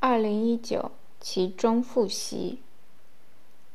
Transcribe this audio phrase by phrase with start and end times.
[0.00, 2.62] 二零一九其中复习：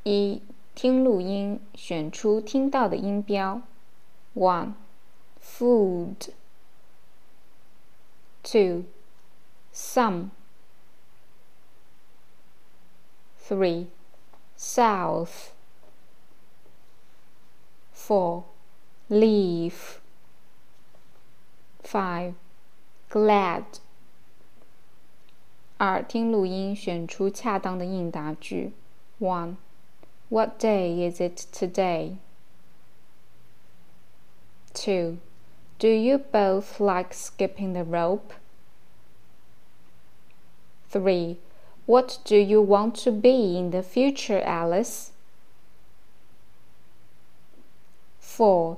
[0.02, 0.42] 一、
[0.74, 3.62] 听录音，选出听到的音标。
[4.34, 4.74] One,
[5.40, 6.30] food.
[8.42, 8.86] Two,
[9.72, 10.32] some.
[13.48, 13.86] Three,
[14.58, 15.52] south.
[17.94, 18.46] Four,
[19.10, 20.00] leave.
[21.84, 22.34] Five,
[23.12, 23.64] glad.
[25.79, 28.73] 二、听录音，选出恰当的应答句。
[29.19, 29.57] One.
[30.29, 32.17] What day is it today?
[34.73, 35.17] Two.
[35.79, 38.35] Do you both like skipping the rope?
[40.93, 41.39] Three.
[41.87, 45.11] What do you want to be in the future, Alice?
[48.21, 48.77] Four.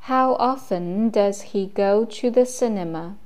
[0.00, 3.16] How often does he go to the cinema?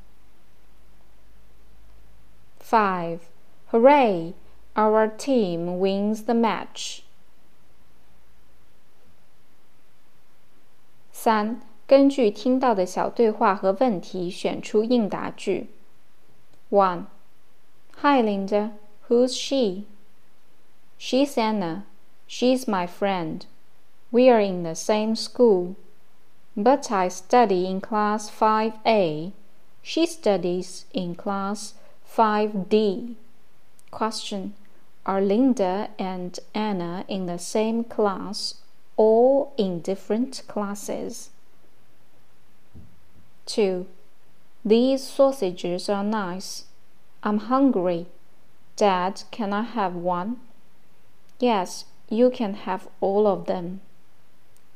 [2.66, 3.20] 5.
[3.70, 4.34] Hooray!
[4.74, 7.02] Our team wins the match.
[11.12, 15.68] 三、根据听到的小对话和问题选出应答句。
[16.70, 17.04] One.
[17.98, 18.70] Hi Linda,
[19.08, 19.84] who's she?
[20.98, 21.82] She's Anna.
[22.26, 23.42] She's my friend.
[24.10, 25.74] We are in the same school.
[26.56, 29.32] But I study in class 5A.
[29.82, 31.74] She studies in class
[32.15, 33.15] 5D.
[33.91, 34.53] Question
[35.05, 38.55] Are Linda and Anna in the same class
[38.95, 41.29] or in different classes?
[43.45, 43.85] 2.
[44.65, 46.65] These sausages are nice.
[47.23, 48.07] I'm hungry.
[48.75, 50.39] Dad, can I have one?
[51.39, 53.81] Yes, you can have all of them.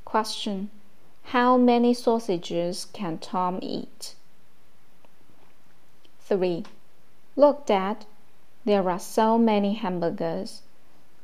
[0.05, 0.69] Question
[1.25, 4.15] How many sausages can Tom eat?
[6.21, 6.63] 3.
[7.41, 8.05] Look, Dad,
[8.65, 10.61] there are so many hamburgers.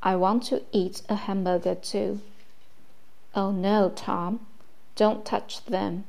[0.02, 2.22] I want to eat a hamburger too.
[3.36, 4.48] Oh no, Tom,
[4.96, 6.06] don't touch them.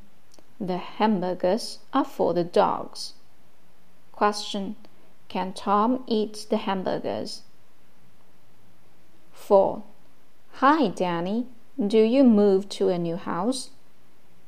[0.58, 3.12] The hamburgers are for the dogs.
[4.10, 4.76] Question
[5.28, 7.42] Can Tom eat the hamburgers?
[9.34, 9.82] 4.
[10.52, 11.48] Hi, Danny.
[11.86, 13.69] Do you move to a new house?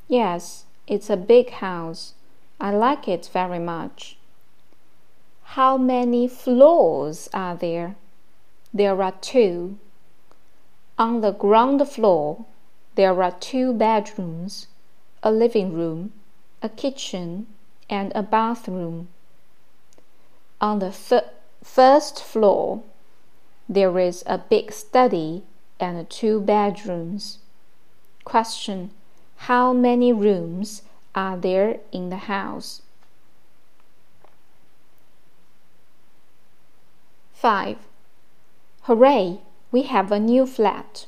[0.09, 2.15] Yes, it's a big house.
[2.59, 4.17] I like it very much.
[5.55, 7.97] How many floors are there?
[8.73, 9.79] There are two.
[10.97, 12.45] On the ground floor,
[12.95, 14.69] there are two bedrooms,
[15.25, 16.13] a living room,
[16.63, 17.49] a kitchen,
[17.89, 19.09] and a bathroom.
[20.61, 20.93] On the
[21.65, 22.85] first floor,
[23.69, 25.43] there is a big study
[25.81, 27.39] and two bedrooms.
[28.23, 28.93] Question
[29.51, 32.83] How many rooms are there in the house?
[37.41, 37.79] 5.
[38.83, 39.39] Hooray!
[39.73, 41.07] We have a new flat.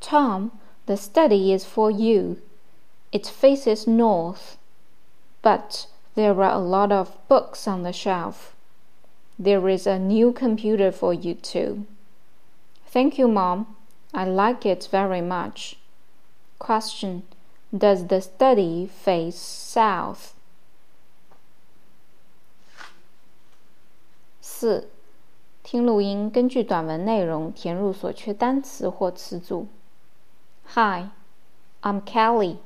[0.00, 0.52] Tom,
[0.86, 2.40] the study is for you.
[3.10, 4.58] It faces north,
[5.42, 8.54] but there are a lot of books on the shelf.
[9.36, 11.84] There is a new computer for you too.
[12.86, 13.74] Thank you, Mom.
[14.14, 15.78] I like it very much.
[16.60, 17.24] Question
[17.76, 20.34] Does the study face south?
[24.40, 24.88] 四
[25.67, 29.67] 听录音，根据短文内容填入所缺单词或词组。
[30.75, 31.09] Hi,
[31.81, 32.57] I'm Kelly.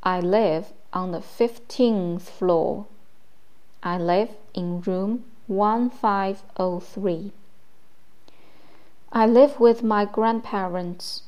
[0.00, 2.84] I live on the 15th floor.
[3.80, 7.30] I live in room 1503.
[9.10, 11.22] I live with my grandparents.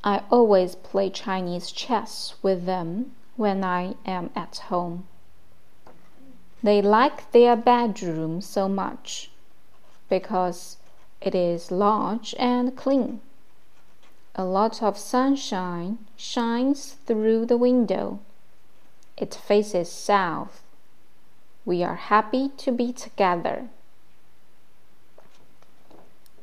[0.00, 5.04] I always play Chinese chess with them when I am at home.
[6.62, 9.30] They like their bedroom so much
[10.09, 10.77] because
[11.21, 13.21] it is large and clean.
[14.35, 18.19] A lot of sunshine shines through the window.
[19.17, 20.61] It faces south.
[21.65, 23.67] We are happy to be together.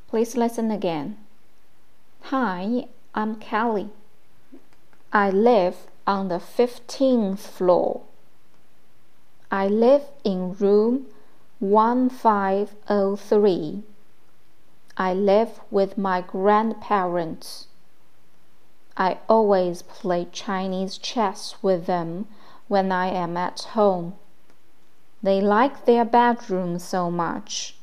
[0.08, 1.16] Please listen again.
[2.24, 3.88] Hi, I'm Kelly.
[5.12, 5.76] I live
[6.06, 8.02] on the 15th floor.
[9.50, 11.06] I live in room
[11.58, 13.82] 1503.
[14.98, 17.68] I live with my grandparents.
[18.94, 22.28] I always play Chinese chess with them
[22.68, 24.16] when I am at home.
[25.22, 27.78] They like their bedroom so much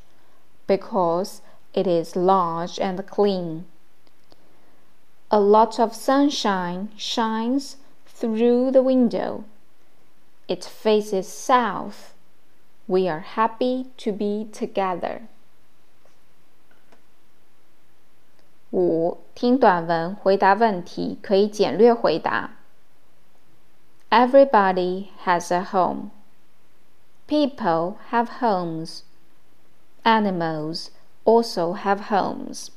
[0.67, 1.41] because
[1.73, 3.65] it is large and clean.
[5.31, 9.45] A lot of sunshine shines through the window.
[10.47, 12.12] It faces south
[12.87, 15.22] We are happy to be together.
[18.70, 22.50] 五、听短文回答问题，可以简略回答。
[24.10, 26.10] Everybody has a home.
[27.26, 29.02] People have homes.
[30.02, 30.90] Animals
[31.25, 32.69] also have homes.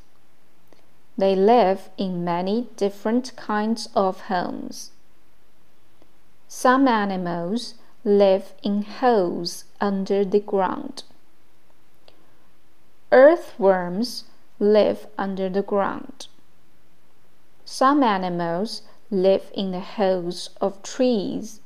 [1.18, 4.90] They live in many different kinds of homes.
[6.50, 7.76] Some animals
[8.07, 11.03] live in holes under the ground.
[13.11, 14.27] Earthworms
[14.61, 16.29] live under the ground.
[17.65, 21.61] Some animals live in the holes of trees.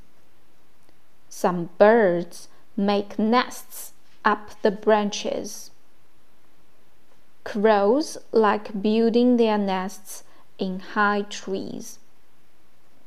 [1.29, 3.93] Some birds make nests
[4.25, 5.71] up the branches.
[7.45, 10.25] Crows like building their nests
[10.59, 11.99] in high trees.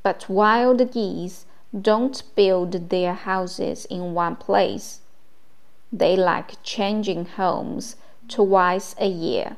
[0.03, 1.47] But wild geese
[1.79, 4.99] don't build their houses in one place.
[5.91, 7.95] They like changing homes
[8.27, 9.57] twice a year.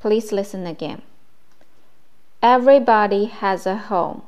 [0.00, 1.02] Please listen again.
[2.42, 4.22] Everybody has a home.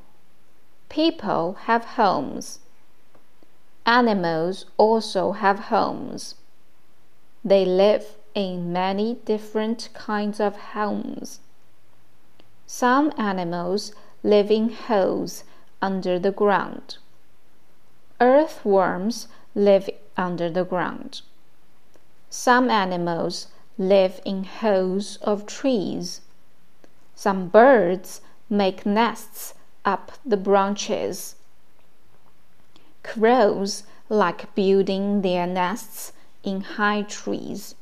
[0.88, 2.58] People have homes.
[3.86, 6.34] Animals also have homes.
[7.44, 11.40] They live in many different kinds of homes.
[12.66, 13.92] Some animals
[14.28, 15.42] live in holes
[15.80, 16.98] under the ground.
[18.20, 19.88] Earthworms live
[20.18, 21.22] under the ground.
[22.28, 23.46] Some animals
[23.78, 26.20] live in holes of trees.
[27.14, 28.20] Some birds
[28.50, 29.54] make nests
[29.86, 31.36] up the branches.
[33.02, 36.12] Crows like building their nests
[36.44, 37.74] in high trees.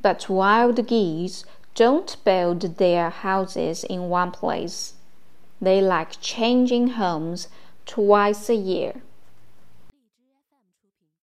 [0.00, 1.44] But wild geese
[1.74, 4.94] don't build their houses in one place.
[5.60, 7.48] They like changing homes
[7.84, 9.02] twice a year.